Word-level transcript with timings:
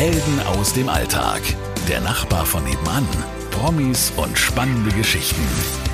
Helden 0.00 0.40
aus 0.46 0.72
dem 0.72 0.88
Alltag. 0.88 1.42
Der 1.86 2.00
Nachbar 2.00 2.46
von 2.46 2.64
nebenan. 2.64 3.06
Promis 3.50 4.10
und 4.16 4.38
spannende 4.38 4.90
Geschichten. 4.92 5.42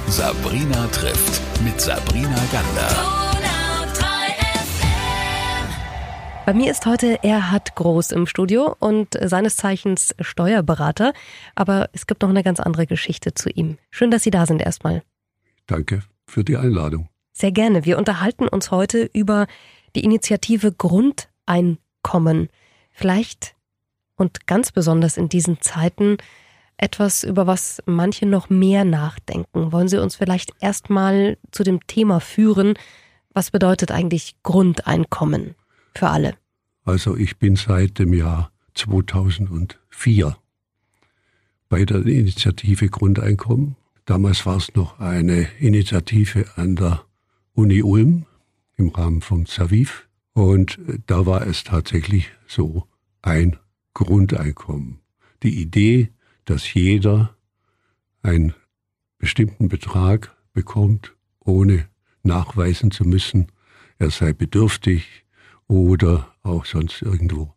Sabrina 0.06 0.86
trifft 0.92 1.42
mit 1.64 1.80
Sabrina 1.80 2.40
Gander. 2.52 2.88
Bei 6.46 6.54
mir 6.54 6.70
ist 6.70 6.86
heute 6.86 7.24
Erhard 7.24 7.74
Groß 7.74 8.12
im 8.12 8.28
Studio 8.28 8.76
und 8.78 9.18
seines 9.20 9.56
Zeichens 9.56 10.14
Steuerberater. 10.20 11.12
Aber 11.56 11.90
es 11.92 12.06
gibt 12.06 12.22
noch 12.22 12.30
eine 12.30 12.44
ganz 12.44 12.60
andere 12.60 12.86
Geschichte 12.86 13.34
zu 13.34 13.50
ihm. 13.50 13.76
Schön, 13.90 14.12
dass 14.12 14.22
Sie 14.22 14.30
da 14.30 14.46
sind 14.46 14.62
erstmal. 14.62 15.02
Danke 15.66 16.04
für 16.28 16.44
die 16.44 16.56
Einladung. 16.56 17.08
Sehr 17.32 17.50
gerne. 17.50 17.84
Wir 17.84 17.98
unterhalten 17.98 18.46
uns 18.46 18.70
heute 18.70 19.10
über 19.12 19.48
die 19.96 20.04
Initiative 20.04 20.70
Grundeinkommen. 20.70 22.50
Vielleicht 22.92 23.55
und 24.16 24.46
ganz 24.46 24.72
besonders 24.72 25.16
in 25.16 25.28
diesen 25.28 25.60
Zeiten 25.60 26.16
etwas, 26.78 27.24
über 27.24 27.46
was 27.46 27.82
manche 27.86 28.26
noch 28.26 28.50
mehr 28.50 28.84
nachdenken. 28.84 29.72
Wollen 29.72 29.88
Sie 29.88 30.00
uns 30.00 30.16
vielleicht 30.16 30.52
erstmal 30.60 31.38
zu 31.50 31.62
dem 31.62 31.86
Thema 31.86 32.20
führen? 32.20 32.74
Was 33.32 33.50
bedeutet 33.50 33.90
eigentlich 33.90 34.36
Grundeinkommen? 34.42 35.54
für 35.96 36.08
alle? 36.08 36.34
Also 36.84 37.16
ich 37.16 37.38
bin 37.38 37.56
seit 37.56 37.98
dem 37.98 38.12
Jahr 38.12 38.52
2004 38.74 40.36
bei 41.68 41.84
der 41.84 42.06
Initiative 42.06 42.88
Grundeinkommen. 42.88 43.76
Damals 44.04 44.46
war 44.46 44.56
es 44.56 44.74
noch 44.74 45.00
eine 45.00 45.48
Initiative 45.58 46.46
an 46.56 46.76
der 46.76 47.04
Uni 47.54 47.82
Ulm 47.82 48.26
im 48.76 48.90
Rahmen 48.90 49.20
vom 49.20 49.46
Zaviv. 49.46 50.06
Und 50.32 50.78
da 51.06 51.26
war 51.26 51.44
es 51.46 51.64
tatsächlich 51.64 52.30
so 52.46 52.86
ein 53.22 53.56
Grundeinkommen. 53.96 55.00
Die 55.42 55.58
Idee, 55.58 56.10
dass 56.44 56.74
jeder 56.74 57.34
einen 58.20 58.52
bestimmten 59.16 59.68
Betrag 59.68 60.36
bekommt, 60.52 61.14
ohne 61.40 61.88
nachweisen 62.22 62.90
zu 62.90 63.04
müssen, 63.04 63.46
er 63.98 64.10
sei 64.10 64.34
bedürftig, 64.34 65.24
oder 65.66 66.30
auch 66.42 66.66
sonst 66.66 67.00
irgendwo. 67.00 67.54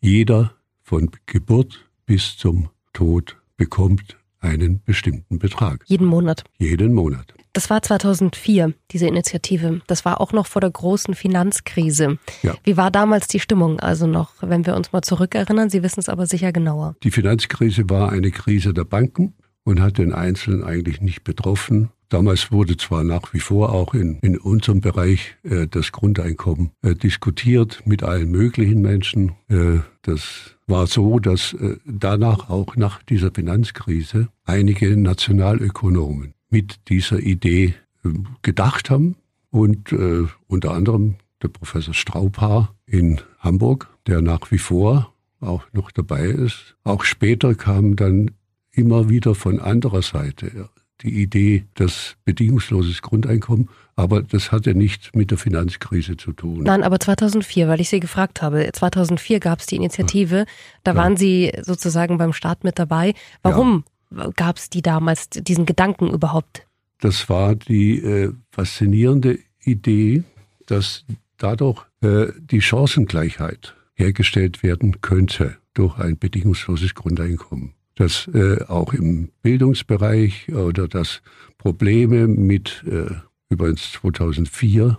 Jeder 0.00 0.56
von 0.82 1.08
Geburt 1.26 1.88
bis 2.04 2.36
zum 2.36 2.68
Tod 2.92 3.40
bekommt 3.56 4.18
einen 4.40 4.82
bestimmten 4.82 5.38
Betrag. 5.38 5.84
Jeden 5.86 6.08
Monat. 6.08 6.42
Jeden 6.58 6.94
Monat. 6.94 7.32
Das 7.56 7.70
war 7.70 7.80
2004, 7.80 8.74
diese 8.90 9.06
Initiative. 9.06 9.80
Das 9.86 10.04
war 10.04 10.20
auch 10.20 10.34
noch 10.34 10.46
vor 10.46 10.60
der 10.60 10.70
großen 10.70 11.14
Finanzkrise. 11.14 12.18
Ja. 12.42 12.54
Wie 12.64 12.76
war 12.76 12.90
damals 12.90 13.28
die 13.28 13.40
Stimmung? 13.40 13.80
Also 13.80 14.06
noch, 14.06 14.34
wenn 14.42 14.66
wir 14.66 14.76
uns 14.76 14.92
mal 14.92 15.00
zurückerinnern, 15.00 15.70
Sie 15.70 15.82
wissen 15.82 16.00
es 16.00 16.10
aber 16.10 16.26
sicher 16.26 16.52
genauer. 16.52 16.96
Die 17.02 17.10
Finanzkrise 17.10 17.88
war 17.88 18.12
eine 18.12 18.30
Krise 18.30 18.74
der 18.74 18.84
Banken 18.84 19.32
und 19.64 19.80
hat 19.80 19.96
den 19.96 20.12
Einzelnen 20.12 20.64
eigentlich 20.64 21.00
nicht 21.00 21.24
betroffen. 21.24 21.88
Damals 22.10 22.52
wurde 22.52 22.76
zwar 22.76 23.04
nach 23.04 23.32
wie 23.32 23.40
vor 23.40 23.72
auch 23.72 23.94
in, 23.94 24.18
in 24.20 24.36
unserem 24.36 24.82
Bereich 24.82 25.36
äh, 25.42 25.66
das 25.66 25.92
Grundeinkommen 25.92 26.72
äh, 26.82 26.94
diskutiert 26.94 27.82
mit 27.86 28.02
allen 28.02 28.30
möglichen 28.30 28.82
Menschen. 28.82 29.32
Äh, 29.48 29.78
das 30.02 30.56
war 30.66 30.86
so, 30.86 31.20
dass 31.20 31.54
äh, 31.54 31.78
danach 31.86 32.50
auch 32.50 32.76
nach 32.76 33.02
dieser 33.02 33.30
Finanzkrise 33.32 34.28
einige 34.44 34.94
Nationalökonomen 34.94 36.35
mit 36.50 36.88
dieser 36.88 37.18
Idee 37.18 37.74
äh, 38.04 38.08
gedacht 38.42 38.90
haben 38.90 39.16
und 39.50 39.92
äh, 39.92 40.24
unter 40.46 40.72
anderem 40.72 41.16
der 41.42 41.48
Professor 41.48 41.94
Straubhaar 41.94 42.74
in 42.86 43.20
Hamburg, 43.38 43.88
der 44.06 44.22
nach 44.22 44.50
wie 44.50 44.58
vor 44.58 45.12
auch 45.40 45.64
noch 45.72 45.90
dabei 45.90 46.26
ist. 46.26 46.76
Auch 46.84 47.04
später 47.04 47.54
kamen 47.54 47.96
dann 47.96 48.30
immer 48.72 49.08
wieder 49.08 49.34
von 49.34 49.60
anderer 49.60 50.02
Seite 50.02 50.68
die 51.02 51.22
Idee, 51.22 51.64
das 51.74 52.16
bedingungsloses 52.24 53.02
Grundeinkommen, 53.02 53.68
aber 53.96 54.22
das 54.22 54.50
hatte 54.50 54.74
nichts 54.74 55.10
mit 55.14 55.30
der 55.30 55.38
Finanzkrise 55.38 56.16
zu 56.16 56.32
tun. 56.32 56.62
Nein, 56.62 56.82
aber 56.82 56.98
2004, 56.98 57.68
weil 57.68 57.80
ich 57.80 57.88
Sie 57.88 58.00
gefragt 58.00 58.40
habe, 58.40 58.70
2004 58.72 59.40
gab 59.40 59.60
es 59.60 59.66
die 59.66 59.76
Initiative, 59.76 60.46
da 60.84 60.92
ja. 60.92 60.96
waren 60.96 61.16
Sie 61.16 61.52
sozusagen 61.62 62.16
beim 62.18 62.32
Start 62.32 62.64
mit 62.64 62.78
dabei. 62.78 63.14
Warum 63.42 63.84
ja. 63.86 63.92
Gab 64.36 64.56
es 64.56 64.70
die 64.70 64.82
damals, 64.82 65.28
diesen 65.30 65.66
Gedanken 65.66 66.10
überhaupt? 66.10 66.66
Das 67.00 67.28
war 67.28 67.54
die 67.54 67.98
äh, 67.98 68.32
faszinierende 68.50 69.38
Idee, 69.62 70.24
dass 70.66 71.04
dadurch 71.36 71.84
äh, 72.00 72.26
die 72.38 72.62
Chancengleichheit 72.62 73.74
hergestellt 73.94 74.62
werden 74.62 75.00
könnte 75.00 75.56
durch 75.74 75.98
ein 75.98 76.18
bedingungsloses 76.18 76.94
Grundeinkommen 76.94 77.76
dass 77.96 78.28
äh, 78.28 78.62
auch 78.68 78.92
im 78.92 79.30
Bildungsbereich 79.42 80.52
oder 80.52 80.86
dass 80.86 81.22
Probleme 81.58 82.28
mit, 82.28 82.84
äh, 82.86 83.10
übrigens 83.48 83.92
2004 83.92 84.98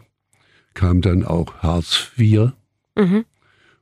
kam 0.73 1.01
dann 1.01 1.23
auch 1.23 1.53
Hartz 1.59 2.11
IV 2.17 2.51
mhm. 2.95 3.25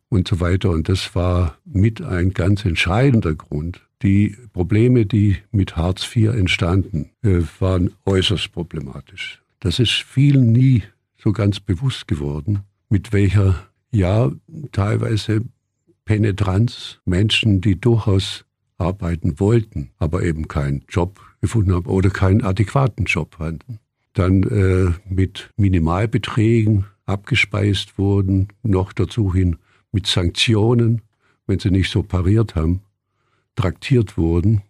und 0.10 0.28
so 0.28 0.40
weiter. 0.40 0.70
Und 0.70 0.90
das 0.90 1.16
war 1.16 1.58
mit 1.66 2.02
ein 2.02 2.34
ganz 2.34 2.66
entscheidender 2.66 3.34
Grund. 3.34 3.82
Die 4.06 4.38
Probleme, 4.54 5.08
die 5.08 5.38
mit 5.52 5.78
Hartz 5.78 6.16
IV 6.16 6.28
entstanden, 6.36 7.10
äh, 7.24 7.42
waren 7.58 7.90
äußerst 8.06 8.52
problematisch. 8.52 9.42
Das 9.60 9.80
ist 9.80 9.94
vielen 9.94 10.52
nie 10.52 10.84
so 11.18 11.32
ganz 11.32 11.60
bewusst 11.60 12.08
geworden, 12.08 12.60
mit 12.88 13.14
welcher, 13.14 13.68
ja, 13.90 14.32
teilweise 14.72 15.42
Penetranz 16.06 17.00
Menschen, 17.06 17.62
die 17.62 17.82
durchaus 17.82 18.46
arbeiten 18.78 19.40
wollten, 19.40 19.90
aber 19.98 20.22
eben 20.22 20.48
keinen 20.48 20.84
Job 20.88 21.20
gefunden 21.42 21.74
haben 21.74 21.88
oder 21.88 22.12
keinen 22.12 22.44
adäquaten 22.44 23.06
Job 23.06 23.40
hatten, 23.40 23.80
dann 24.14 24.44
äh, 24.44 24.94
mit 25.12 25.50
Minimalbeträgen 25.58 26.86
abgespeist 27.08 27.98
wurden, 27.98 28.50
noch 28.62 28.94
dazu 28.94 29.34
hin 29.34 29.56
mit 29.92 30.06
Sanktionen, 30.06 31.02
wenn 31.48 31.58
sie 31.58 31.72
nicht 31.72 31.90
so 31.90 32.04
pariert 32.04 32.54
haben, 32.54 32.82
traktiert 33.56 34.18
wurden. 34.18 34.62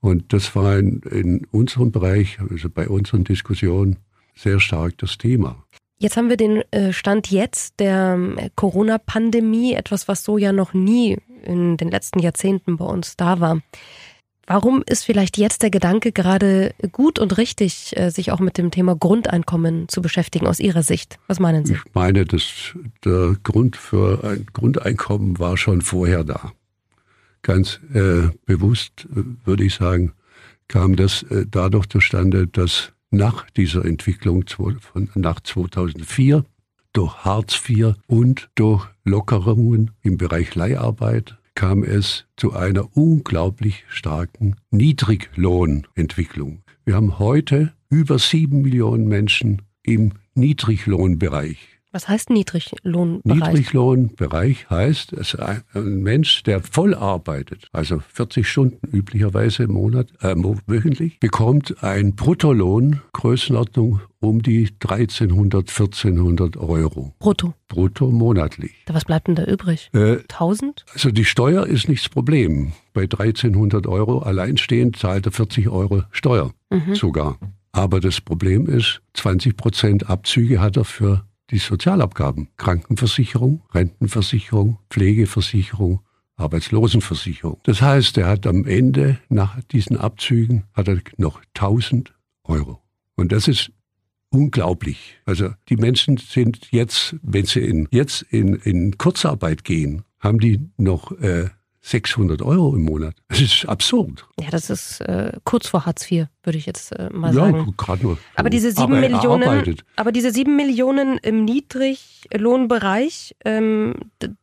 Und 0.00 0.32
das 0.32 0.54
war 0.54 0.78
in, 0.78 1.00
in 1.10 1.46
unserem 1.50 1.90
Bereich, 1.90 2.38
also 2.40 2.68
bei 2.70 2.88
unseren 2.88 3.24
Diskussionen, 3.24 3.96
sehr 4.34 4.60
stark 4.60 4.96
das 4.98 5.18
Thema. 5.18 5.64
Jetzt 6.00 6.16
haben 6.16 6.28
wir 6.28 6.36
den 6.36 6.62
äh, 6.70 6.92
Stand 6.92 7.30
jetzt 7.30 7.80
der 7.80 8.14
ähm, 8.14 8.38
Corona-Pandemie, 8.54 9.72
etwas, 9.74 10.06
was 10.06 10.22
so 10.22 10.38
ja 10.38 10.52
noch 10.52 10.72
nie 10.72 11.18
in 11.42 11.76
den 11.76 11.90
letzten 11.90 12.20
Jahrzehnten 12.20 12.76
bei 12.76 12.84
uns 12.84 13.16
da 13.16 13.40
war. 13.40 13.60
Warum 14.46 14.82
ist 14.86 15.04
vielleicht 15.04 15.36
jetzt 15.36 15.62
der 15.62 15.70
Gedanke 15.70 16.10
gerade 16.10 16.72
gut 16.90 17.18
und 17.18 17.36
richtig, 17.36 17.94
äh, 17.98 18.10
sich 18.10 18.32
auch 18.32 18.40
mit 18.40 18.56
dem 18.56 18.70
Thema 18.70 18.96
Grundeinkommen 18.96 19.88
zu 19.88 20.00
beschäftigen 20.00 20.46
aus 20.46 20.58
Ihrer 20.58 20.82
Sicht? 20.82 21.18
Was 21.26 21.38
meinen 21.40 21.66
Sie? 21.66 21.74
Ich 21.74 21.94
meine, 21.94 22.24
dass 22.24 22.74
der 23.04 23.36
Grund 23.42 23.76
für 23.76 24.24
ein 24.24 24.46
Grundeinkommen 24.52 25.38
war 25.38 25.56
schon 25.58 25.82
vorher 25.82 26.24
da. 26.24 26.52
Ganz 27.42 27.80
äh, 27.94 28.28
bewusst 28.46 29.06
würde 29.44 29.64
ich 29.64 29.74
sagen, 29.74 30.12
kam 30.66 30.96
das 30.96 31.22
äh, 31.24 31.46
dadurch 31.50 31.86
zustande, 31.86 32.46
dass 32.46 32.92
nach 33.10 33.48
dieser 33.50 33.84
Entwicklung 33.84 34.44
von, 34.46 35.08
nach 35.14 35.40
2004 35.40 36.44
durch 36.92 37.24
Hartz 37.24 37.62
IV 37.68 37.94
und 38.06 38.50
durch 38.54 38.86
Lockerungen 39.04 39.92
im 40.02 40.18
Bereich 40.18 40.54
Leiharbeit 40.54 41.38
kam 41.54 41.82
es 41.82 42.26
zu 42.36 42.52
einer 42.52 42.96
unglaublich 42.96 43.84
starken 43.88 44.56
Niedriglohnentwicklung. 44.70 46.62
Wir 46.84 46.94
haben 46.94 47.18
heute 47.18 47.72
über 47.90 48.18
sieben 48.18 48.62
Millionen 48.62 49.08
Menschen 49.08 49.62
im 49.82 50.12
Niedriglohnbereich. 50.34 51.77
Was 51.98 52.06
heißt 52.06 52.30
Niedriglohnbereich? 52.30 53.54
Niedriglohnbereich 53.54 54.70
heißt, 54.70 55.18
dass 55.18 55.34
ein 55.34 55.64
Mensch, 55.74 56.44
der 56.44 56.62
voll 56.62 56.94
arbeitet, 56.94 57.66
also 57.72 58.00
40 58.12 58.46
Stunden 58.46 58.86
üblicherweise 58.96 59.64
im 59.64 59.72
Monat, 59.72 60.06
äh, 60.20 60.36
wöchentlich, 60.68 61.18
bekommt 61.18 61.82
ein 61.82 62.14
Bruttolohn 62.14 63.00
Größenordnung 63.14 64.00
um 64.20 64.42
die 64.42 64.68
1300, 64.80 65.68
1400 65.68 66.56
Euro. 66.58 67.16
Brutto? 67.18 67.54
Brutto 67.66 68.12
monatlich. 68.12 68.76
Was 68.86 69.04
bleibt 69.04 69.26
denn 69.26 69.34
da 69.34 69.42
übrig? 69.46 69.90
Äh, 69.92 70.18
1000? 70.18 70.84
Also 70.92 71.10
die 71.10 71.24
Steuer 71.24 71.66
ist 71.66 71.88
nicht 71.88 72.04
das 72.04 72.10
Problem. 72.10 72.74
Bei 72.94 73.08
1300 73.08 73.88
Euro 73.88 74.20
alleinstehend 74.20 74.94
zahlt 74.94 75.26
er 75.26 75.32
40 75.32 75.68
Euro 75.68 76.04
Steuer 76.12 76.52
mhm. 76.70 76.94
sogar. 76.94 77.40
Aber 77.72 77.98
das 77.98 78.20
Problem 78.20 78.66
ist, 78.66 79.02
20 79.14 79.56
Prozent 79.56 80.08
Abzüge 80.08 80.60
hat 80.60 80.76
er 80.76 80.84
für 80.84 81.24
die 81.50 81.58
Sozialabgaben, 81.58 82.48
Krankenversicherung, 82.56 83.62
Rentenversicherung, 83.72 84.78
Pflegeversicherung, 84.90 86.00
Arbeitslosenversicherung. 86.36 87.60
Das 87.64 87.82
heißt, 87.82 88.16
er 88.18 88.28
hat 88.28 88.46
am 88.46 88.64
Ende 88.64 89.18
nach 89.28 89.60
diesen 89.64 89.96
Abzügen 89.96 90.64
hat 90.72 90.88
er 90.88 91.00
noch 91.16 91.40
1000 91.54 92.14
Euro. 92.44 92.80
Und 93.16 93.32
das 93.32 93.48
ist 93.48 93.72
unglaublich. 94.30 95.18
Also 95.24 95.50
die 95.68 95.76
Menschen 95.76 96.16
sind 96.18 96.70
jetzt, 96.70 97.16
wenn 97.22 97.46
sie 97.46 97.60
in, 97.60 97.88
jetzt 97.90 98.22
in, 98.22 98.54
in 98.54 98.96
Kurzarbeit 98.98 99.64
gehen, 99.64 100.04
haben 100.20 100.38
die 100.38 100.60
noch 100.76 101.12
äh, 101.12 101.48
600 101.88 102.42
Euro 102.42 102.74
im 102.76 102.82
Monat. 102.82 103.14
Das 103.28 103.40
ist 103.40 103.64
absurd. 103.66 104.26
Ja, 104.38 104.50
das 104.50 104.68
ist 104.68 105.00
äh, 105.00 105.32
kurz 105.44 105.68
vor 105.68 105.86
Hartz 105.86 106.10
IV, 106.10 106.26
würde 106.42 106.58
ich 106.58 106.66
jetzt 106.66 106.92
äh, 106.92 107.08
mal 107.10 107.32
sagen. 107.32 107.56
Ja, 107.56 107.66
gerade 107.78 108.02
nur. 108.02 108.18
Aber 108.34 108.50
diese 108.50 108.70
sieben 108.72 108.92
aber 108.92 109.00
Millionen, 109.00 109.42
arbeitet. 109.48 109.84
aber 109.96 110.12
diese 110.12 110.30
sieben 110.30 110.54
Millionen 110.56 111.16
im 111.18 111.44
Niedriglohnbereich, 111.46 113.36
ähm, 113.44 113.94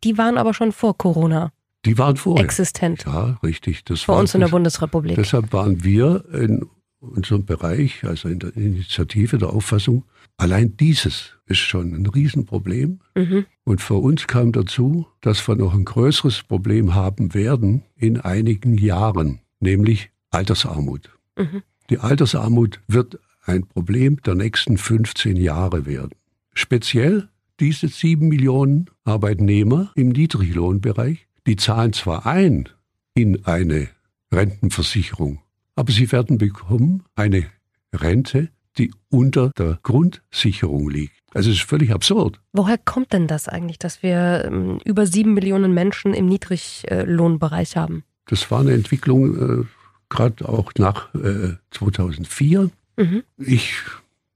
die 0.04 0.18
waren 0.18 0.38
aber 0.40 0.54
schon 0.56 0.72
vor 0.72 0.98
Corona 0.98 1.52
Die 1.86 1.98
waren 2.00 2.18
vorher. 2.18 2.44
existent. 2.44 3.04
Ja, 3.06 3.38
richtig. 3.44 3.84
Das 3.86 4.06
Bei 4.06 4.18
uns 4.18 4.34
in 4.34 4.42
der 4.42 4.48
Bundesrepublik. 4.48 5.16
Deshalb 5.16 5.54
waren 5.54 5.84
wir 5.84 6.26
in 6.34 6.66
unserem 7.00 7.46
Bereich, 7.46 8.04
also 8.04 8.28
in 8.28 8.40
der 8.40 8.56
Initiative 8.58 9.38
der 9.38 9.50
Auffassung, 9.50 10.04
allein 10.38 10.78
dieses 10.78 11.34
ist 11.46 11.60
schon 11.60 11.94
ein 11.94 12.06
Riesenproblem. 12.06 13.00
Mhm. 13.16 13.46
Und 13.64 13.82
für 13.82 13.96
uns 13.96 14.28
kam 14.28 14.52
dazu, 14.52 15.08
dass 15.22 15.48
wir 15.48 15.56
noch 15.56 15.74
ein 15.74 15.86
größeres 15.86 16.44
Problem 16.44 16.96
haben 16.96 17.34
werden 17.34 17.84
in 17.96 18.20
einigen 18.20 18.78
Jahren, 18.78 19.40
nämlich 19.60 20.12
Altersarmut. 20.32 21.10
Mhm. 21.38 21.64
Die 21.90 22.00
Altersarmut 22.00 22.82
wird 22.88 23.20
ein 23.46 23.68
Problem 23.68 24.22
der 24.24 24.36
nächsten 24.36 24.78
15 24.78 25.38
Jahre 25.38 25.86
werden. 25.86 26.16
Speziell 26.54 27.30
diese 27.60 27.88
sieben 27.88 28.28
Millionen 28.28 28.90
Arbeitnehmer 29.04 29.92
im 29.96 30.10
Niedriglohnbereich, 30.10 31.28
die 31.48 31.56
zahlen 31.56 31.94
zwar 31.94 32.26
ein 32.26 32.70
in 33.14 33.46
eine 33.46 33.90
Rentenversicherung, 34.32 35.40
aber 35.76 35.92
sie 35.92 36.12
werden 36.12 36.38
bekommen 36.38 37.04
eine 37.16 37.46
Rente, 37.94 38.50
die 38.78 38.92
unter 39.10 39.52
der 39.58 39.80
Grundsicherung 39.84 40.90
liegt. 40.90 41.14
Also 41.34 41.50
es 41.50 41.58
ist 41.58 41.64
völlig 41.64 41.92
absurd. 41.92 42.40
Woher 42.54 42.78
kommt 42.78 43.14
denn 43.14 43.28
das 43.28 43.48
eigentlich, 43.48 43.78
dass 43.80 44.04
wir 44.04 44.46
ähm, 44.46 44.80
über 44.86 45.06
sieben 45.06 45.34
Millionen 45.34 45.74
Menschen 45.74 46.14
im 46.14 46.28
Niedriglohnbereich 46.28 47.76
haben? 47.76 48.04
Das 48.26 48.50
war 48.52 48.62
eine 48.62 48.74
Entwicklung, 48.74 49.62
äh, 49.62 49.66
gerade 50.10 50.48
auch 50.48 50.72
nach 50.78 51.14
äh, 51.16 51.56
2004. 51.72 52.70
Mhm. 52.98 53.24
Ich 53.38 53.74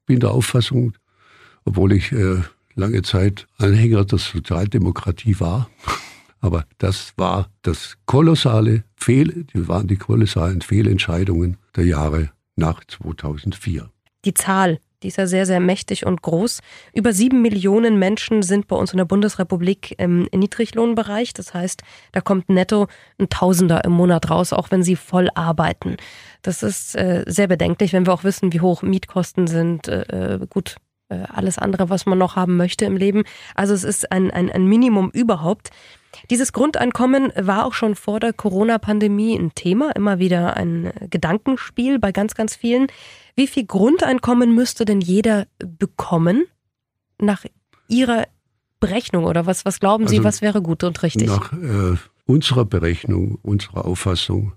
bin 0.05 0.19
der 0.19 0.31
Auffassung, 0.31 0.93
obwohl 1.63 1.93
ich 1.93 2.11
äh, 2.11 2.41
lange 2.75 3.01
Zeit 3.01 3.47
Anhänger 3.57 4.05
der 4.05 4.19
Sozialdemokratie 4.19 5.39
war, 5.39 5.69
aber 6.41 6.65
das 6.77 7.13
war 7.17 7.49
das 7.61 7.97
kolossale 8.05 8.83
Fehl, 8.95 9.45
die 9.53 9.67
waren 9.67 9.87
die 9.87 9.97
kolossalen 9.97 10.61
Fehlentscheidungen 10.61 11.57
der 11.75 11.85
Jahre 11.85 12.31
nach 12.55 12.83
2004. 12.83 13.89
Die 14.25 14.33
Zahl, 14.33 14.79
die 15.01 15.07
ist 15.07 15.17
ja 15.17 15.27
sehr, 15.27 15.45
sehr 15.45 15.59
mächtig 15.59 16.05
und 16.05 16.21
groß. 16.21 16.59
Über 16.93 17.13
sieben 17.13 17.41
Millionen 17.41 17.97
Menschen 17.99 18.43
sind 18.43 18.67
bei 18.67 18.75
uns 18.75 18.91
in 18.91 18.97
der 18.97 19.05
Bundesrepublik 19.05 19.95
im 19.97 20.27
Niedriglohnbereich. 20.33 21.33
Das 21.33 21.53
heißt, 21.53 21.83
da 22.11 22.19
kommt 22.19 22.49
netto 22.49 22.87
ein 23.17 23.29
Tausender 23.29 23.83
im 23.85 23.93
Monat 23.93 24.29
raus, 24.29 24.51
auch 24.51 24.71
wenn 24.71 24.83
sie 24.83 24.97
voll 24.97 25.29
arbeiten. 25.35 25.95
Das 26.41 26.63
ist 26.63 26.95
äh, 26.95 27.23
sehr 27.27 27.47
bedenklich, 27.47 27.93
wenn 27.93 28.05
wir 28.05 28.13
auch 28.13 28.25
wissen, 28.25 28.51
wie 28.51 28.61
hoch 28.61 28.81
Mietkosten 28.81 29.47
sind. 29.47 29.87
Äh, 29.87 30.01
äh, 30.35 30.47
gut, 30.49 30.75
äh, 31.07 31.23
alles 31.33 31.57
andere, 31.57 31.89
was 31.89 32.05
man 32.05 32.17
noch 32.17 32.35
haben 32.35 32.57
möchte 32.57 32.83
im 32.85 32.97
Leben. 32.97 33.23
Also 33.55 33.73
es 33.73 33.85
ist 33.85 34.11
ein, 34.11 34.31
ein, 34.31 34.51
ein 34.51 34.65
Minimum 34.65 35.11
überhaupt. 35.11 35.69
Dieses 36.29 36.53
Grundeinkommen 36.53 37.31
war 37.35 37.65
auch 37.65 37.73
schon 37.73 37.95
vor 37.95 38.19
der 38.19 38.33
Corona-Pandemie 38.33 39.37
ein 39.37 39.53
Thema, 39.55 39.91
immer 39.95 40.19
wieder 40.19 40.57
ein 40.57 40.91
Gedankenspiel 41.09 41.99
bei 41.99 42.11
ganz, 42.11 42.35
ganz 42.35 42.55
vielen. 42.55 42.87
Wie 43.35 43.47
viel 43.47 43.65
Grundeinkommen 43.65 44.53
müsste 44.53 44.85
denn 44.85 45.01
jeder 45.01 45.47
bekommen 45.59 46.45
nach 47.19 47.45
Ihrer 47.87 48.25
Berechnung 48.79 49.25
oder 49.25 49.45
was, 49.45 49.65
was 49.65 49.79
glauben 49.79 50.07
Sie, 50.07 50.17
Also 50.17 50.23
was 50.27 50.41
wäre 50.41 50.61
gut 50.61 50.83
und 50.83 51.01
richtig? 51.03 51.27
Nach 51.27 51.51
äh, 51.53 51.97
unserer 52.25 52.65
Berechnung, 52.65 53.37
unserer 53.41 53.85
Auffassung 53.85 54.53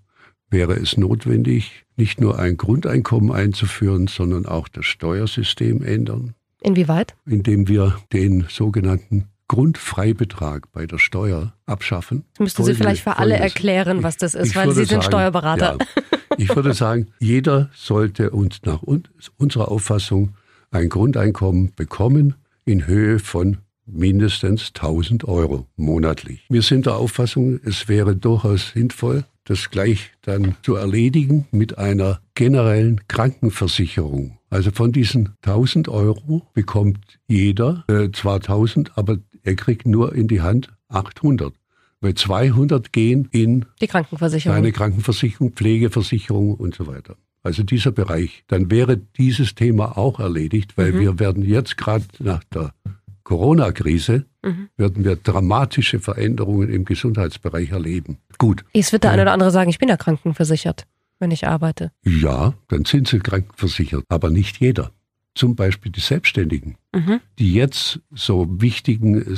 wäre 0.51 0.75
es 0.75 0.97
notwendig, 0.97 1.85
nicht 1.97 2.21
nur 2.21 2.39
ein 2.39 2.57
Grundeinkommen 2.57 3.33
einzuführen, 3.33 4.07
sondern 4.07 4.47
auch 4.47 4.69
das 4.69 4.85
Steuersystem 4.85 5.83
ändern, 5.83 6.35
Inwieweit? 6.61 7.15
indem 7.27 7.69
wir 7.69 7.97
den 8.13 8.47
sogenannten 8.49 9.29
Grundfreibetrag 9.49 10.71
bei 10.73 10.87
der 10.87 10.99
Steuer 10.99 11.55
abschaffen. 11.67 12.25
Das 12.35 12.41
müssten 12.41 12.65
Sie 12.65 12.75
vielleicht 12.75 13.03
für 13.03 13.17
alle 13.19 13.37
erklären, 13.37 14.03
was 14.03 14.17
das 14.17 14.35
ist, 14.35 14.49
Ich 14.51 14.57
weil 14.57 14.69
Sie 14.71 14.85
sind 14.85 14.89
sagen, 14.89 15.03
Steuerberater. 15.03 15.79
Ja, 15.79 16.03
ich 16.39 16.55
würde 16.55 16.75
sagen, 16.75 17.09
jeder 17.19 17.71
sollte 17.75 18.31
uns 18.31 18.61
nach 18.65 18.83
un 18.83 19.05
unserer 19.37 19.71
Auffassung 19.71 20.35
ein 20.71 20.89
Grundeinkommen 20.89 21.73
bekommen 21.75 22.35
in 22.65 22.87
Höhe 22.87 23.19
von 23.19 23.59
mindestens 23.87 24.73
1000 24.75 25.25
Euro 25.25 25.67
monatlich. 25.77 26.45
Wir 26.49 26.63
sind 26.63 26.87
der 26.87 26.97
Auffassung, 26.97 27.61
es 27.65 27.89
wäre 27.89 28.17
durchaus 28.17 28.71
sinnvoll, 28.71 29.25
das 29.45 29.71
gleich 29.71 30.13
dann 30.23 30.55
zu 30.63 30.77
erledigen 30.77 31.47
mit 31.51 31.79
einer 31.79 32.21
generellen 32.35 33.01
Krankenversicherung. 33.09 34.39
Also 34.51 34.71
von 34.71 34.93
diesen 34.93 35.31
1000 35.43 35.89
Euro 35.89 36.47
bekommt 36.55 37.19
jeder 37.27 37.85
äh, 37.89 38.11
zwar 38.13 38.37
1000, 38.37 38.97
aber 38.97 39.19
er 39.43 39.57
kriegt 39.57 39.87
nur 39.87 40.15
in 40.15 40.29
die 40.29 40.43
Hand 40.43 40.69
800. 40.89 41.53
Weil 42.03 42.15
200 42.15 42.93
gehen 42.93 43.29
in 43.31 43.65
Die 43.81 43.87
Krankenversicherung. 43.87 44.57
eine 44.59 44.73
Krankenversicherung, 44.73 45.53
Pflegeversicherung 45.53 46.55
und 46.55 46.75
so 46.75 46.87
weiter. 46.87 47.17
Also 47.43 47.63
dieser 47.63 47.91
Bereich. 47.93 48.45
Dann 48.49 48.71
wäre 48.71 48.97
dieses 48.99 49.55
Thema 49.55 49.97
auch 49.97 50.21
erledigt, 50.21 50.77
weil 50.77 50.99
wir 51.01 51.19
werden 51.19 51.43
jetzt 51.43 51.77
gerade 51.79 52.05
nach 52.21 52.45
der 52.45 52.73
Corona-Krise, 53.25 54.27
werden 54.77 55.05
wir 55.05 55.17
dramatische 55.17 56.01
Veränderungen 56.01 56.69
im 56.69 56.85
Gesundheitsbereich 56.85 57.71
erleben. 57.71 58.19
Gut, 58.39 58.65
Es 58.73 58.93
wird 58.93 59.05
der 59.05 59.13
eine 59.13 59.23
oder 59.23 59.33
andere 59.33 59.51
sagen, 59.51 59.71
ich 59.71 59.79
bin 59.79 59.89
ja 59.89 59.97
krankenversichert, 59.97 60.87
wenn 61.19 61.31
ich 61.31 61.47
arbeite. 61.47 61.93
ja, 62.05 62.55
dann 62.69 62.85
sind 62.85 63.09
sie 63.09 63.21
krankenversichert, 63.21 64.05
aber 64.09 64.31
nicht 64.31 64.59
jeder. 64.59 64.91
Zum 65.35 65.55
Beispiel 65.57 65.91
die 65.91 66.01
Selbstständigen, 66.01 66.77
Mhm. 66.95 67.21
die 67.39 67.55
jetzt 67.55 68.01
so 68.11 68.47
wichtigen 68.61 69.35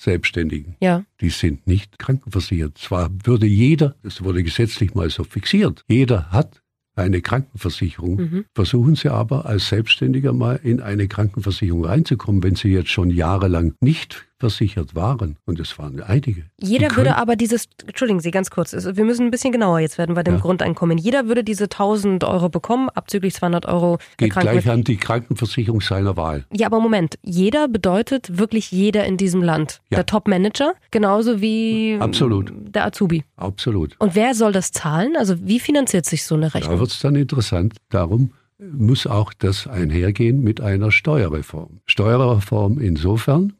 Solo-Selbstständigen, 0.00 0.76
Ja. 0.80 1.04
die 1.20 1.30
sind 1.30 1.66
nicht 1.66 1.98
krankenversichert. 1.98 2.78
Zwar 2.78 3.10
würde 3.24 3.46
jeder, 3.46 3.96
das 4.02 4.22
wurde 4.24 4.42
gesetzlich 4.42 4.94
mal 4.94 5.10
so 5.10 5.24
fixiert, 5.24 5.84
jeder 5.88 6.30
hat 6.30 6.62
eine 6.96 7.20
Krankenversicherung. 7.22 8.16
Mhm. 8.16 8.44
Versuchen 8.54 8.94
Sie 8.94 9.08
aber 9.10 9.46
als 9.46 9.68
Selbstständiger 9.68 10.32
mal 10.32 10.56
in 10.62 10.80
eine 10.80 11.06
Krankenversicherung 11.08 11.84
reinzukommen, 11.84 12.42
wenn 12.42 12.56
Sie 12.56 12.68
jetzt 12.68 12.90
schon 12.90 13.10
jahrelang 13.10 13.74
nicht 13.80 14.26
versichert 14.40 14.94
waren. 14.94 15.36
Und 15.44 15.60
es 15.60 15.78
waren 15.78 16.02
einige. 16.02 16.44
Jeder 16.58 16.88
Die 16.88 16.96
würde 16.96 17.10
können- 17.10 17.20
aber 17.20 17.36
dieses, 17.36 17.68
entschuldigen 17.86 18.20
Sie 18.20 18.30
ganz 18.30 18.50
kurz, 18.50 18.72
es- 18.72 18.96
wir 18.96 19.04
müssen 19.04 19.26
ein 19.26 19.30
bisschen 19.30 19.52
genauer 19.52 19.78
jetzt 19.80 19.98
werden 19.98 20.14
bei 20.14 20.22
dem 20.22 20.34
Ja. 20.34 20.40
Grundeinkommen. 20.40 20.98
Jeder 20.98 21.28
würde 21.28 21.44
diese 21.44 21.68
1000 21.68 22.24
Euro 22.24 22.48
bekommen, 22.48 22.88
abzüglich 22.88 23.34
200 23.34 23.66
Euro 23.66 23.98
Geht 24.16 24.32
gleich 24.34 24.68
an 24.68 24.82
die 24.82 24.96
Krankenversicherung 24.96 25.80
seiner 25.80 26.16
Wahl. 26.16 26.46
Ja, 26.52 26.66
aber 26.66 26.80
Moment, 26.80 27.18
jeder 27.22 27.68
bedeutet 27.68 28.38
wirklich 28.38 28.72
jeder 28.72 29.04
in 29.04 29.16
diesem 29.18 29.42
Land. 29.42 29.80
Ja. 29.90 29.96
Der 29.98 30.06
Top-Manager, 30.06 30.72
genauso 30.90 31.40
wie 31.40 31.98
Absolut. 32.00 32.52
der 32.74 32.86
Azubi. 32.86 33.24
Absolut. 33.36 33.94
Und 33.98 34.14
wer 34.14 34.34
soll 34.34 34.52
das 34.52 34.72
zahlen? 34.72 35.14
Also 35.18 35.36
wie 35.46 35.60
finanziert 35.60 36.06
sich 36.06 36.24
so 36.24 36.34
eine 36.34 36.46
Da 36.48 36.58
Rechnung? 36.58 36.78
wird 36.80 36.90
es 36.90 37.00
dann 37.00 37.14
interessant. 37.14 37.76
Darum 37.90 38.32
muss 38.72 39.06
auch 39.06 39.32
das 39.32 39.66
einhergehen 39.66 40.42
mit 40.42 40.60
einer 40.60 40.90
Steuerreform. 40.90 41.80
Steuerreform 41.86 42.78
insofern, 42.78 43.52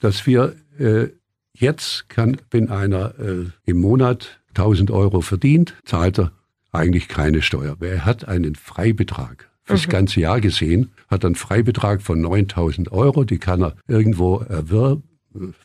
dass 0.00 0.26
wir 0.26 0.54
äh, 0.78 1.08
jetzt 1.54 2.08
kann, 2.08 2.36
wenn 2.50 2.70
einer 2.70 3.18
äh, 3.18 3.46
im 3.64 3.78
Monat 3.80 4.40
1000 4.50 4.90
Euro 4.90 5.20
verdient, 5.20 5.74
zahlt 5.84 6.18
er 6.18 6.32
eigentlich 6.72 7.08
keine 7.08 7.42
Steuer. 7.42 7.76
Wer 7.78 8.04
hat 8.04 8.28
einen 8.28 8.54
Freibetrag 8.54 9.48
fürs 9.64 9.88
ganze 9.88 10.20
Jahr 10.20 10.40
gesehen, 10.40 10.90
hat 11.08 11.24
einen 11.24 11.34
Freibetrag 11.34 12.00
von 12.02 12.20
9000 12.20 12.92
Euro, 12.92 13.24
die 13.24 13.38
kann 13.38 13.62
er 13.62 13.74
irgendwo 13.88 14.38
erwerben 14.38 15.02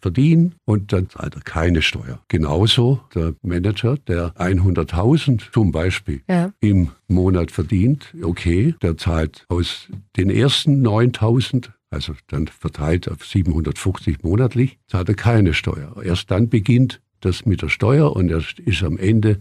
verdienen 0.02 0.56
und 0.66 0.92
dann 0.92 1.10
zahlt 1.10 1.36
er 1.36 1.42
keine 1.42 1.82
Steuer. 1.82 2.20
Genauso 2.28 3.00
der 3.16 3.36
Manager, 3.42 3.96
der 4.08 4.34
100.000 4.36 5.52
zum 5.54 5.72
Beispiel 5.72 6.22
Ja. 6.28 6.52
im 6.60 6.90
Monat 7.08 7.52
verdient, 7.52 8.14
okay, 8.24 8.76
der 8.82 8.98
zahlt 8.98 9.46
aus 9.50 9.88
den 10.18 10.30
ersten 10.30 10.86
9.000, 10.86 11.70
also 11.92 12.14
dann 12.28 12.48
verteilt 12.48 13.10
auf 13.10 13.26
750 13.26 14.24
monatlich, 14.24 14.80
zahlt 14.88 15.10
er 15.10 15.16
keine 15.16 15.54
Steuer. 15.54 16.02
Erst 16.04 16.32
dann 16.32 16.50
beginnt 16.50 17.02
das 17.20 17.46
mit 17.46 17.62
der 17.62 17.70
Steuer 17.70 18.16
und 18.16 18.32
er 18.32 18.42
ist 18.66 18.84
am 18.84 18.98
Ende 18.98 19.40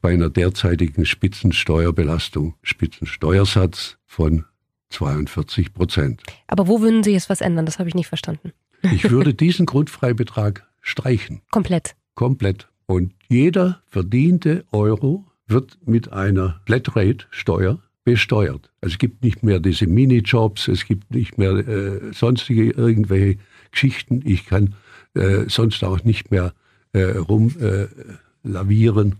bei 0.00 0.12
einer 0.12 0.28
derzeitigen 0.28 1.04
Spitzensteuerbelastung, 1.06 2.54
Spitzensteuersatz 2.62 3.98
von 4.06 4.44
42 4.90 5.72
Prozent. 5.72 6.22
Aber 6.48 6.66
wo 6.66 6.80
würden 6.80 7.02
Sie 7.04 7.12
jetzt 7.12 7.30
was 7.30 7.40
ändern? 7.40 7.66
Das 7.66 7.78
habe 7.78 7.88
ich 7.88 7.94
nicht 7.94 8.08
verstanden. 8.08 8.52
Ich 8.82 9.08
würde 9.10 9.34
diesen 9.34 9.66
Grundfreibetrag 9.66 10.66
streichen, 10.80 11.42
Komplett. 11.50 11.94
komplett. 12.14 12.68
Und 12.86 13.12
jeder 13.28 13.82
verdiente 13.86 14.64
Euro 14.72 15.24
wird 15.46 15.78
mit 15.86 16.12
einer 16.12 16.60
Flatrate-Steuer 16.66 17.78
besteuert. 18.04 18.70
Also 18.80 18.94
es 18.94 18.98
gibt 18.98 19.22
nicht 19.22 19.42
mehr 19.42 19.60
diese 19.60 19.86
Minijobs, 19.86 20.68
es 20.68 20.86
gibt 20.86 21.10
nicht 21.10 21.38
mehr 21.38 21.52
äh, 21.52 22.12
sonstige 22.12 22.70
irgendwelche 22.70 23.38
Geschichten. 23.70 24.22
Ich 24.24 24.46
kann 24.46 24.74
äh, 25.14 25.44
sonst 25.48 25.82
auch 25.84 26.02
nicht 26.04 26.30
mehr 26.30 26.54
äh, 26.92 27.02
rumlavieren, 27.02 29.12
äh, 29.12 29.16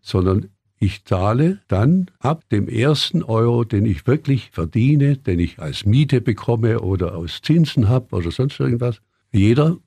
sondern 0.00 0.48
ich 0.78 1.04
zahle 1.04 1.60
dann 1.68 2.10
ab 2.18 2.48
dem 2.50 2.68
ersten 2.68 3.22
Euro, 3.22 3.64
den 3.64 3.86
ich 3.86 4.06
wirklich 4.06 4.50
verdiene, 4.52 5.16
den 5.16 5.38
ich 5.38 5.58
als 5.58 5.86
Miete 5.86 6.20
bekomme 6.20 6.80
oder 6.80 7.16
aus 7.16 7.40
Zinsen 7.42 7.88
habe 7.88 8.14
oder 8.14 8.30
sonst 8.30 8.60
irgendwas. 8.60 9.00
Jeder 9.32 9.78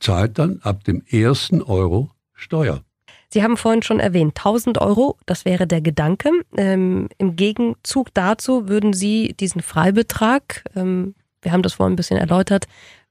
zahlt 0.00 0.38
dann 0.38 0.60
ab 0.60 0.84
dem 0.84 1.02
ersten 1.08 1.62
Euro 1.62 2.10
Steuer. 2.34 2.84
Sie 3.30 3.42
haben 3.42 3.56
vorhin 3.56 3.82
schon 3.82 4.00
erwähnt, 4.00 4.36
1000 4.36 4.78
Euro, 4.78 5.18
das 5.26 5.44
wäre 5.44 5.66
der 5.66 5.80
Gedanke. 5.80 6.30
Ähm, 6.56 7.08
Im 7.18 7.36
Gegenzug 7.36 8.12
dazu 8.14 8.68
würden 8.68 8.92
Sie 8.92 9.34
diesen 9.38 9.60
Freibetrag, 9.60 10.64
ähm, 10.74 11.14
wir 11.42 11.52
haben 11.52 11.62
das 11.62 11.74
vorhin 11.74 11.94
ein 11.94 11.96
bisschen 11.96 12.18
erläutert, 12.18 12.66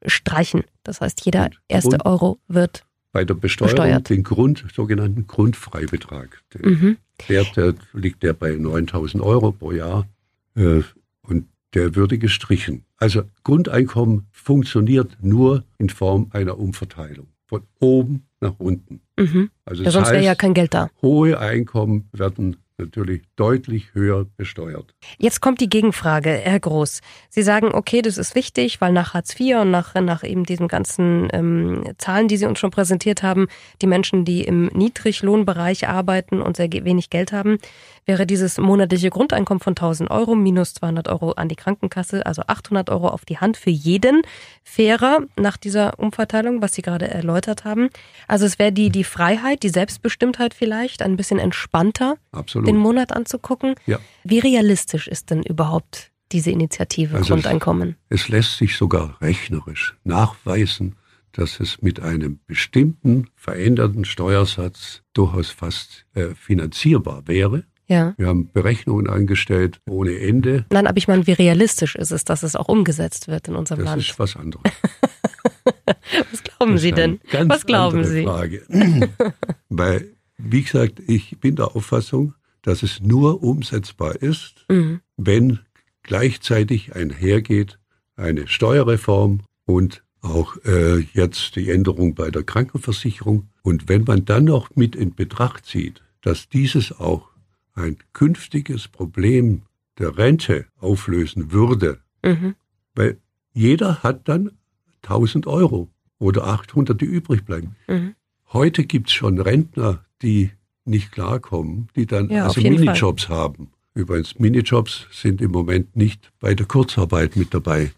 streichen. 0.05 0.63
Das 0.83 1.01
heißt, 1.01 1.23
jeder 1.25 1.49
erste 1.67 1.97
Und 1.97 2.05
Euro 2.05 2.39
wird 2.47 2.83
bei 3.13 3.23
der 3.23 3.35
Besteuerung 3.35 3.75
besteuert. 3.75 4.09
den 4.09 4.23
Grund, 4.23 4.65
sogenannten 4.73 5.27
Grundfreibetrag. 5.27 6.41
Der, 6.53 6.69
mhm. 6.69 6.97
der, 7.29 7.43
der 7.55 7.75
liegt 7.93 8.23
der 8.23 8.33
bei 8.33 8.55
9000 8.55 9.23
Euro 9.23 9.51
pro 9.51 9.71
Jahr 9.71 10.07
äh, 10.55 10.81
und 11.21 11.47
der 11.75 11.95
würde 11.95 12.17
gestrichen. 12.17 12.85
Also 12.97 13.23
Grundeinkommen 13.43 14.27
funktioniert 14.31 15.17
nur 15.21 15.63
in 15.77 15.89
Form 15.89 16.27
einer 16.31 16.57
Umverteilung 16.57 17.27
von 17.45 17.61
oben 17.79 18.25
nach 18.41 18.55
unten. 18.57 19.01
Mhm. 19.17 19.51
Also 19.65 19.83
ja, 19.83 19.91
sonst 19.91 20.11
wäre 20.11 20.23
ja 20.23 20.35
kein 20.35 20.53
Geld 20.53 20.73
da. 20.73 20.89
Hohe 21.01 21.39
Einkommen 21.39 22.09
werden 22.11 22.57
natürlich 22.77 23.21
deutlich 23.35 23.93
höher 23.93 24.25
besteuert. 24.37 24.95
Jetzt 25.17 25.41
kommt 25.41 25.61
die 25.61 25.69
Gegenfrage, 25.69 26.29
Herr 26.31 26.59
Groß. 26.59 27.01
Sie 27.29 27.43
sagen, 27.43 27.69
okay, 27.73 28.01
das 28.01 28.17
ist 28.17 28.35
wichtig, 28.35 28.81
weil 28.81 28.91
nach 28.91 29.13
Hartz 29.13 29.39
IV 29.39 29.57
und 29.57 29.71
nach, 29.71 29.93
nach 29.95 30.23
eben 30.23 30.43
diesen 30.43 30.67
ganzen 30.67 31.27
ähm, 31.31 31.83
Zahlen, 31.97 32.27
die 32.27 32.37
Sie 32.37 32.45
uns 32.45 32.59
schon 32.59 32.71
präsentiert 32.71 33.23
haben, 33.23 33.47
die 33.81 33.87
Menschen, 33.87 34.25
die 34.25 34.43
im 34.43 34.67
Niedriglohnbereich 34.67 35.87
arbeiten 35.87 36.41
und 36.41 36.57
sehr 36.57 36.71
wenig 36.71 37.09
Geld 37.09 37.31
haben, 37.31 37.57
wäre 38.05 38.25
dieses 38.25 38.57
monatliche 38.57 39.09
Grundeinkommen 39.09 39.61
von 39.61 39.71
1000 39.71 40.09
Euro 40.11 40.35
minus 40.35 40.73
200 40.73 41.07
Euro 41.07 41.31
an 41.31 41.49
die 41.49 41.55
Krankenkasse, 41.55 42.25
also 42.25 42.43
800 42.47 42.89
Euro 42.89 43.07
auf 43.09 43.25
die 43.25 43.37
Hand 43.37 43.57
für 43.57 43.69
jeden, 43.69 44.21
fairer 44.63 45.19
nach 45.37 45.57
dieser 45.57 45.99
Umverteilung, 45.99 46.61
was 46.61 46.73
Sie 46.73 46.81
gerade 46.81 47.07
erläutert 47.07 47.65
haben. 47.65 47.89
Also 48.27 48.45
es 48.45 48.59
wäre 48.59 48.71
die, 48.71 48.89
die 48.89 49.03
Freiheit, 49.03 49.63
die 49.63 49.69
Selbstbestimmtheit 49.69 50.53
vielleicht, 50.53 51.01
ein 51.01 51.17
bisschen 51.17 51.39
entspannter, 51.39 52.15
Absolut. 52.31 52.67
den 52.67 52.77
Monat 52.77 53.11
anzugucken. 53.13 53.75
Ja. 53.85 53.99
Wie 54.23 54.39
realistisch 54.39 55.07
ist 55.07 55.29
denn 55.29 55.43
überhaupt 55.43 56.11
diese 56.31 56.51
Initiative 56.51 57.15
also 57.17 57.33
Grundeinkommen? 57.33 57.95
Es, 58.09 58.21
es 58.21 58.29
lässt 58.29 58.57
sich 58.57 58.75
sogar 58.75 59.17
rechnerisch 59.21 59.95
nachweisen, 60.03 60.95
dass 61.33 61.59
es 61.59 61.81
mit 61.81 61.99
einem 61.99 62.39
bestimmten 62.47 63.27
veränderten 63.35 64.05
Steuersatz 64.05 65.01
durchaus 65.13 65.49
fast 65.49 66.05
äh, 66.13 66.35
finanzierbar 66.35 67.27
wäre. 67.27 67.63
Ja. 67.87 68.13
Wir 68.17 68.27
haben 68.27 68.49
Berechnungen 68.51 69.09
angestellt 69.09 69.79
ohne 69.89 70.17
Ende. 70.17 70.65
Nein, 70.71 70.87
aber 70.87 70.97
ich 70.97 71.07
meine, 71.07 71.27
wie 71.27 71.33
realistisch 71.33 71.95
ist 71.95 72.11
es, 72.11 72.23
dass 72.23 72.43
es 72.43 72.55
auch 72.55 72.69
umgesetzt 72.69 73.27
wird 73.27 73.47
in 73.47 73.55
unserem 73.55 73.79
das 73.79 73.85
Land? 73.85 74.01
Das 74.01 74.09
ist 74.09 74.19
was 74.19 74.35
anderes. 74.35 74.63
was 76.31 76.43
glauben 76.43 76.77
Sie 76.77 76.91
denn? 76.91 77.19
was 77.31 77.65
glauben 77.65 78.03
Sie? 78.05 78.23
Frage. 78.23 78.63
Weil, 79.69 80.13
wie 80.37 80.63
gesagt, 80.63 81.01
ich 81.07 81.39
bin 81.39 81.55
der 81.55 81.75
Auffassung, 81.75 82.33
dass 82.61 82.83
es 82.83 83.01
nur 83.01 83.43
umsetzbar 83.43 84.15
ist, 84.21 84.65
mhm. 84.69 85.01
wenn 85.17 85.59
gleichzeitig 86.03 86.95
einhergeht 86.95 87.79
eine 88.15 88.47
Steuerreform 88.47 89.41
und 89.65 90.03
auch 90.21 90.55
äh, 90.65 90.99
jetzt 91.13 91.55
die 91.57 91.69
Änderung 91.69 92.15
bei 92.15 92.31
der 92.31 92.43
Krankenversicherung. 92.43 93.49
Und 93.61 93.89
wenn 93.89 94.03
man 94.03 94.25
dann 94.25 94.45
noch 94.45 94.75
mit 94.75 94.95
in 94.95 95.15
Betracht 95.15 95.65
zieht, 95.65 96.01
dass 96.21 96.47
dieses 96.47 96.97
auch 96.97 97.32
ein 97.75 97.97
künftiges 98.13 98.87
Problem 98.87 99.63
der 99.99 100.17
Rente 100.17 100.65
auflösen 100.79 101.51
würde, 101.51 101.99
mhm. 102.23 102.55
weil 102.95 103.19
jeder 103.53 104.03
hat 104.03 104.27
dann 104.27 104.51
1000 105.03 105.47
Euro 105.47 105.89
oder 106.19 106.45
800, 106.47 106.99
die 106.99 107.05
übrig 107.05 107.45
bleiben. 107.45 107.75
Mhm. 107.87 108.15
Heute 108.51 108.85
gibt 108.85 109.07
es 109.07 109.13
schon 109.13 109.39
Rentner, 109.39 110.05
die 110.21 110.51
nicht 110.85 111.11
klarkommen, 111.11 111.87
die 111.95 112.05
dann 112.05 112.29
ja, 112.29 112.45
also 112.45 112.61
Minijobs 112.61 113.25
Fall. 113.25 113.37
haben. 113.37 113.71
Übrigens, 113.93 114.39
Minijobs 114.39 115.07
sind 115.11 115.41
im 115.41 115.51
Moment 115.51 115.95
nicht 115.95 116.31
bei 116.39 116.55
der 116.55 116.65
Kurzarbeit 116.65 117.35
mit 117.35 117.53
dabei. 117.53 117.91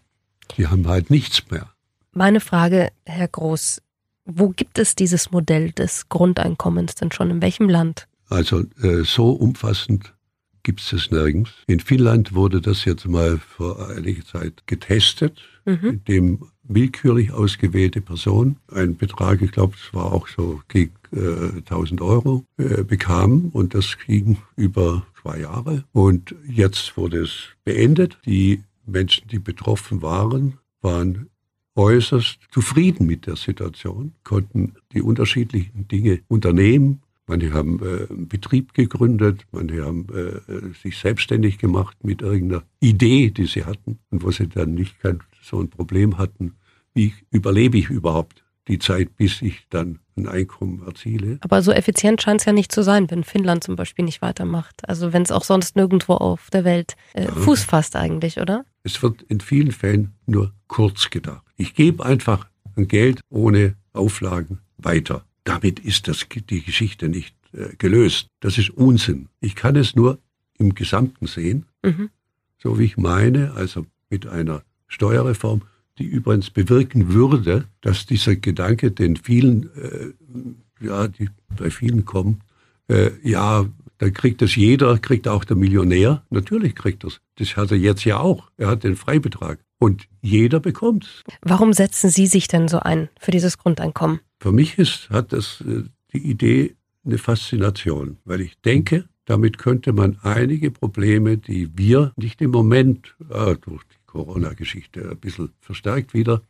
Die 0.56 0.66
haben 0.66 0.86
halt 0.86 1.10
nichts 1.10 1.50
mehr. 1.50 1.72
Meine 2.12 2.40
Frage, 2.40 2.90
Herr 3.04 3.28
Groß, 3.28 3.82
wo 4.24 4.48
gibt 4.50 4.78
es 4.78 4.94
dieses 4.94 5.30
Modell 5.30 5.72
des 5.72 6.08
Grundeinkommens 6.08 6.94
denn 6.94 7.12
schon? 7.12 7.30
In 7.30 7.42
welchem 7.42 7.68
Land? 7.68 8.08
Also 8.28 8.64
äh, 8.82 9.04
so 9.04 9.30
umfassend 9.30 10.14
gibt 10.62 10.80
es 10.80 10.90
das 10.90 11.10
nirgends. 11.10 11.50
In 11.68 11.78
Finnland 11.80 12.34
wurde 12.34 12.60
das 12.60 12.84
jetzt 12.84 13.06
mal 13.06 13.38
vor 13.38 13.88
einiger 13.88 14.24
Zeit 14.24 14.66
getestet, 14.66 15.40
mhm. 15.64 16.00
indem 16.04 16.46
willkürlich 16.64 17.32
ausgewählte 17.32 18.00
Personen 18.00 18.56
einen 18.72 18.96
Betrag, 18.96 19.42
ich 19.42 19.52
glaube, 19.52 19.74
es 19.76 19.94
war 19.94 20.12
auch 20.12 20.26
so 20.26 20.60
gegen 20.66 20.92
äh, 21.12 21.58
1000 21.58 22.00
Euro, 22.00 22.44
äh, 22.56 22.82
bekamen 22.82 23.50
und 23.50 23.74
das 23.74 23.96
ging 24.06 24.38
über 24.56 25.06
zwei 25.22 25.38
Jahre. 25.40 25.84
Und 25.92 26.34
jetzt 26.48 26.96
wurde 26.96 27.22
es 27.22 27.44
beendet. 27.64 28.18
Die 28.26 28.62
Menschen, 28.86 29.28
die 29.28 29.38
betroffen 29.38 30.02
waren, 30.02 30.58
waren 30.80 31.28
äußerst 31.76 32.38
zufrieden 32.50 33.06
mit 33.06 33.26
der 33.26 33.36
Situation, 33.36 34.12
konnten 34.24 34.74
die 34.92 35.02
unterschiedlichen 35.02 35.86
Dinge 35.88 36.20
unternehmen, 36.28 37.02
Manche 37.26 37.52
haben 37.52 37.80
äh, 37.82 38.10
einen 38.10 38.28
Betrieb 38.28 38.72
gegründet, 38.74 39.46
manche 39.50 39.84
haben 39.84 40.06
äh, 40.14 40.74
sich 40.80 40.98
selbstständig 40.98 41.58
gemacht 41.58 41.96
mit 42.04 42.22
irgendeiner 42.22 42.62
Idee, 42.80 43.30
die 43.30 43.46
sie 43.46 43.64
hatten 43.64 43.98
und 44.10 44.22
wo 44.22 44.30
sie 44.30 44.48
dann 44.48 44.74
nicht 44.74 45.00
kein, 45.00 45.20
so 45.42 45.60
ein 45.60 45.68
Problem 45.68 46.18
hatten, 46.18 46.54
wie 46.94 47.14
überlebe 47.30 47.78
ich 47.78 47.90
überhaupt 47.90 48.44
die 48.68 48.78
Zeit, 48.78 49.16
bis 49.16 49.42
ich 49.42 49.66
dann 49.70 50.00
ein 50.16 50.26
Einkommen 50.26 50.82
erziele. 50.86 51.38
Aber 51.40 51.62
so 51.62 51.72
effizient 51.72 52.22
scheint 52.22 52.40
es 52.40 52.46
ja 52.46 52.52
nicht 52.52 52.72
zu 52.72 52.82
sein, 52.82 53.10
wenn 53.10 53.22
Finnland 53.22 53.62
zum 53.62 53.76
Beispiel 53.76 54.04
nicht 54.04 54.22
weitermacht. 54.22 54.88
Also 54.88 55.12
wenn 55.12 55.22
es 55.22 55.30
auch 55.30 55.44
sonst 55.44 55.76
nirgendwo 55.76 56.14
auf 56.14 56.50
der 56.50 56.64
Welt 56.64 56.96
äh, 57.14 57.24
ja. 57.24 57.32
Fuß 57.32 57.64
fasst 57.64 57.96
eigentlich, 57.96 58.40
oder? 58.40 58.64
Es 58.82 59.02
wird 59.02 59.22
in 59.22 59.40
vielen 59.40 59.72
Fällen 59.72 60.14
nur 60.26 60.52
kurz 60.68 61.10
gedacht. 61.10 61.42
Ich 61.56 61.74
gebe 61.74 62.04
einfach 62.04 62.48
ein 62.76 62.88
Geld 62.88 63.20
ohne 63.30 63.76
Auflagen 63.92 64.60
weiter. 64.78 65.24
Damit 65.46 65.78
ist 65.78 66.08
das, 66.08 66.26
die 66.28 66.62
Geschichte 66.62 67.08
nicht 67.08 67.36
äh, 67.52 67.76
gelöst. 67.78 68.28
Das 68.40 68.58
ist 68.58 68.70
Unsinn. 68.70 69.28
Ich 69.40 69.54
kann 69.54 69.76
es 69.76 69.94
nur 69.94 70.18
im 70.58 70.74
Gesamten 70.74 71.28
sehen, 71.28 71.66
mhm. 71.84 72.10
so 72.58 72.80
wie 72.80 72.84
ich 72.84 72.96
meine, 72.96 73.52
also 73.54 73.86
mit 74.10 74.26
einer 74.26 74.62
Steuerreform, 74.88 75.62
die 75.98 76.04
übrigens 76.04 76.50
bewirken 76.50 77.12
würde, 77.12 77.64
dass 77.80 78.06
dieser 78.06 78.34
Gedanke, 78.34 78.90
den 78.90 79.16
vielen, 79.16 79.70
äh, 79.76 80.84
ja, 80.84 81.06
die 81.06 81.28
bei 81.56 81.70
vielen 81.70 82.04
kommen, 82.04 82.40
äh, 82.88 83.10
ja, 83.22 83.66
dann 83.98 84.12
kriegt 84.12 84.42
das 84.42 84.56
jeder, 84.56 84.98
kriegt 84.98 85.28
auch 85.28 85.44
der 85.44 85.56
Millionär. 85.56 86.22
Natürlich 86.30 86.74
kriegt 86.74 87.04
das. 87.04 87.20
Das 87.36 87.56
hat 87.56 87.70
er 87.70 87.78
jetzt 87.78 88.04
ja 88.04 88.18
auch. 88.18 88.50
Er 88.56 88.68
hat 88.68 88.84
den 88.84 88.96
Freibetrag. 88.96 89.60
Und 89.78 90.06
jeder 90.22 90.60
bekommt 90.60 91.22
Warum 91.42 91.72
setzen 91.72 92.10
Sie 92.10 92.26
sich 92.26 92.48
denn 92.48 92.68
so 92.68 92.78
ein 92.78 93.08
für 93.18 93.30
dieses 93.30 93.58
Grundeinkommen? 93.58 94.20
Für 94.40 94.52
mich 94.52 94.78
ist, 94.78 95.10
hat 95.10 95.32
das 95.32 95.62
äh, 95.66 95.82
die 96.12 96.30
Idee 96.30 96.76
eine 97.04 97.18
Faszination, 97.18 98.18
weil 98.24 98.40
ich 98.40 98.58
denke, 98.62 99.08
damit 99.26 99.58
könnte 99.58 99.92
man 99.92 100.18
einige 100.22 100.70
Probleme, 100.70 101.36
die 101.36 101.76
wir 101.76 102.12
nicht 102.16 102.40
im 102.40 102.50
Moment 102.50 103.14
äh, 103.30 103.56
durch 103.56 103.82
die 103.84 104.06
Corona-Geschichte 104.06 105.10
ein 105.10 105.18
bisschen 105.18 105.52
verstärkt 105.60 106.14
wieder, 106.14 106.42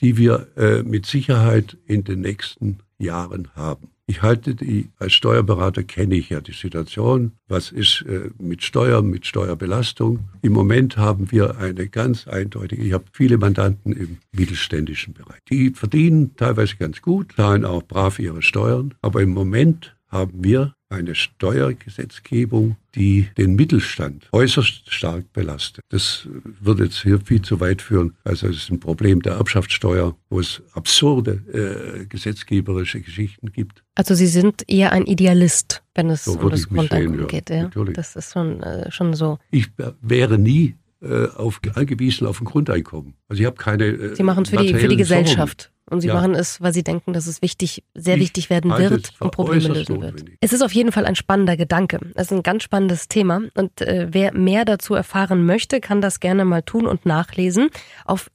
die 0.00 0.16
wir 0.16 0.48
äh, 0.56 0.82
mit 0.82 1.06
Sicherheit 1.06 1.78
in 1.86 2.04
den 2.04 2.20
nächsten 2.20 2.80
Jahren 2.98 3.48
haben. 3.54 3.93
Ich 4.06 4.20
halte 4.20 4.54
die, 4.54 4.90
als 4.98 5.14
Steuerberater 5.14 5.82
kenne 5.82 6.14
ich 6.16 6.28
ja 6.28 6.40
die 6.40 6.52
Situation. 6.52 7.32
Was 7.48 7.72
ist 7.72 8.04
äh, 8.06 8.30
mit 8.38 8.62
Steuern, 8.62 9.06
mit 9.06 9.26
Steuerbelastung? 9.26 10.18
Im 10.42 10.52
Moment 10.52 10.98
haben 10.98 11.32
wir 11.32 11.56
eine 11.56 11.88
ganz 11.88 12.28
eindeutige, 12.28 12.82
ich 12.82 12.92
habe 12.92 13.04
viele 13.12 13.38
Mandanten 13.38 13.92
im 13.92 14.18
mittelständischen 14.32 15.14
Bereich. 15.14 15.40
Die 15.48 15.70
verdienen 15.70 16.36
teilweise 16.36 16.76
ganz 16.76 17.00
gut, 17.00 17.32
zahlen 17.36 17.64
auch 17.64 17.82
brav 17.82 18.18
ihre 18.18 18.42
Steuern. 18.42 18.92
Aber 19.00 19.22
im 19.22 19.30
Moment 19.30 19.96
haben 20.08 20.44
wir 20.44 20.73
eine 20.88 21.14
Steuergesetzgebung, 21.14 22.76
die 22.94 23.28
den 23.36 23.54
Mittelstand 23.56 24.28
äußerst 24.32 24.92
stark 24.92 25.32
belastet. 25.32 25.84
Das 25.88 26.28
würde 26.60 26.84
jetzt 26.84 27.02
hier 27.02 27.20
viel 27.20 27.42
zu 27.42 27.60
weit 27.60 27.82
führen. 27.82 28.14
Also 28.24 28.46
es 28.48 28.56
ist 28.56 28.70
ein 28.70 28.80
Problem 28.80 29.22
der 29.22 29.34
Erbschaftssteuer, 29.34 30.16
wo 30.30 30.40
es 30.40 30.62
absurde 30.72 31.42
äh, 31.52 32.06
gesetzgeberische 32.06 33.00
Geschichten 33.00 33.52
gibt. 33.52 33.82
Also 33.94 34.14
Sie 34.14 34.26
sind 34.26 34.62
eher 34.68 34.92
ein 34.92 35.06
Idealist, 35.06 35.82
wenn 35.94 36.10
es 36.10 36.24
so 36.24 36.38
um 36.38 36.50
das 36.50 36.68
Grundeinkommen 36.68 37.20
ja. 37.20 37.26
geht. 37.26 37.50
Ja? 37.50 37.62
Natürlich. 37.64 37.94
Das 37.94 38.16
ist 38.16 38.32
schon, 38.32 38.62
äh, 38.62 38.90
schon 38.90 39.14
so. 39.14 39.38
Ich 39.50 39.68
wäre 40.00 40.38
nie 40.38 40.76
äh, 41.02 41.28
auf, 41.36 41.60
angewiesen 41.74 42.26
auf 42.26 42.40
ein 42.40 42.44
Grundeinkommen. 42.44 43.14
Also 43.28 43.40
ich 43.40 43.46
habe 43.46 43.56
keine. 43.56 43.86
Äh, 43.86 44.14
Sie 44.14 44.22
machen 44.22 44.44
es 44.44 44.50
für 44.50 44.56
die, 44.58 44.74
für 44.74 44.88
die 44.88 44.96
Gesellschaft. 44.96 45.70
Und 45.90 46.00
sie 46.00 46.08
Ja. 46.08 46.14
machen 46.14 46.34
es, 46.34 46.60
weil 46.62 46.72
sie 46.72 46.82
denken, 46.82 47.12
dass 47.12 47.26
es 47.26 47.42
wichtig, 47.42 47.84
sehr 47.94 48.14
Ich 48.16 48.22
wichtig 48.22 48.48
werden 48.50 48.70
wird 48.76 49.12
und 49.20 49.30
Probleme 49.32 49.68
lösen 49.68 50.00
wird. 50.00 50.12
notwendig. 50.14 50.38
Es 50.40 50.52
ist 50.54 50.62
auf 50.62 50.72
jeden 50.72 50.92
Fall 50.92 51.04
ein 51.04 51.14
spannender 51.14 51.56
Gedanke. 51.58 52.00
Es 52.14 52.28
ist 52.30 52.32
ein 52.32 52.42
ganz 52.42 52.62
spannendes 52.62 53.08
Thema. 53.08 53.42
Und 53.54 53.80
äh, 53.82 54.08
wer 54.10 54.32
mehr 54.32 54.64
dazu 54.64 54.94
erfahren 54.94 55.44
möchte, 55.44 55.80
kann 55.80 56.00
das 56.00 56.20
gerne 56.20 56.44
mal 56.46 56.62
tun 56.62 56.86
und 56.86 57.04
nachlesen 57.06 57.68
auf 58.06 58.30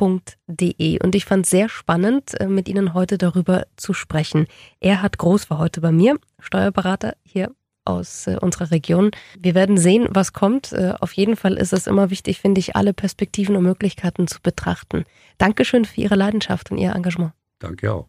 grundeinkommen-ulm.de. 0.00 0.98
Und 1.02 1.14
ich 1.14 1.24
fand 1.24 1.44
es 1.44 1.50
sehr 1.50 1.68
spannend, 1.68 2.38
äh, 2.40 2.46
mit 2.48 2.68
Ihnen 2.68 2.94
heute 2.94 3.18
darüber 3.18 3.64
zu 3.76 3.92
sprechen. 3.92 4.46
Erhard 4.80 5.18
Groß 5.18 5.50
war 5.50 5.58
heute 5.58 5.80
bei 5.80 5.92
mir, 5.92 6.16
Steuerberater 6.40 7.14
hier 7.24 7.50
aus 7.88 8.26
äh, 8.26 8.36
unserer 8.40 8.70
Region. 8.70 9.10
Wir 9.38 9.54
werden 9.54 9.78
sehen, 9.78 10.06
was 10.10 10.32
kommt. 10.32 10.72
Äh, 10.72 10.94
auf 11.00 11.12
jeden 11.12 11.36
Fall 11.36 11.54
ist 11.54 11.72
es 11.72 11.86
immer 11.86 12.10
wichtig, 12.10 12.40
finde 12.40 12.60
ich, 12.60 12.76
alle 12.76 12.92
Perspektiven 12.92 13.56
und 13.56 13.64
Möglichkeiten 13.64 14.26
zu 14.26 14.40
betrachten. 14.42 15.04
Dankeschön 15.38 15.84
für 15.84 16.00
Ihre 16.00 16.14
Leidenschaft 16.14 16.70
und 16.70 16.78
Ihr 16.78 16.94
Engagement. 16.94 17.32
Danke 17.58 17.92
auch. 17.92 18.08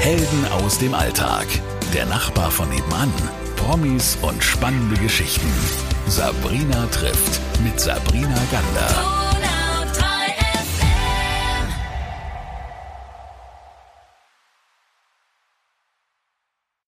Helden 0.00 0.46
aus 0.52 0.78
dem 0.78 0.94
Alltag. 0.94 1.46
Der 1.94 2.06
Nachbar 2.06 2.50
von 2.50 2.68
nebenan. 2.68 3.12
Promis 3.56 4.18
und 4.20 4.42
spannende 4.42 5.00
Geschichten. 5.00 5.50
Sabrina 6.06 6.86
trifft 6.88 7.40
mit 7.62 7.80
Sabrina 7.80 8.38
Gander. 8.50 9.23